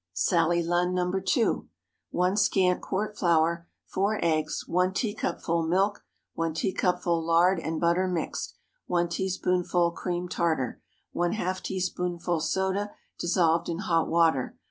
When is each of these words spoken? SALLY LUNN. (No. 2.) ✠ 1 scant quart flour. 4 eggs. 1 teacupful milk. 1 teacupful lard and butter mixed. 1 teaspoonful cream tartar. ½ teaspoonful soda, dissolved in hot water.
SALLY 0.13 0.63
LUNN. 0.63 0.95
(No. 0.95 1.11
2.) 1.19 1.53
✠ 1.55 1.67
1 2.09 2.35
scant 2.35 2.81
quart 2.81 3.15
flour. 3.19 3.67
4 3.85 4.17
eggs. 4.25 4.67
1 4.67 4.93
teacupful 4.95 5.61
milk. 5.67 6.03
1 6.33 6.55
teacupful 6.55 7.23
lard 7.23 7.59
and 7.59 7.79
butter 7.79 8.07
mixed. 8.07 8.55
1 8.87 9.09
teaspoonful 9.09 9.91
cream 9.91 10.27
tartar. 10.27 10.81
½ 11.15 11.61
teaspoonful 11.61 12.39
soda, 12.39 12.93
dissolved 13.19 13.69
in 13.69 13.77
hot 13.77 14.07
water. 14.07 14.57